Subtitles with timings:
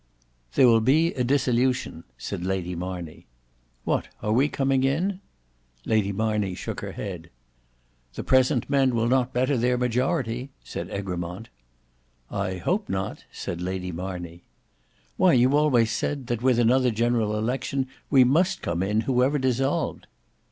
[0.55, 3.27] "There will be a dissolution," said Lady Marney.
[3.83, 5.21] "What are we coming in?"
[5.85, 7.29] Lady Marney shook her head.
[8.15, 11.49] "The present men will not better their majority," said Egremont.
[12.31, 14.41] "I hope not," said Lady Marney.
[15.17, 20.07] "Why you always said, that with another general election we must come in, whoever dissolved."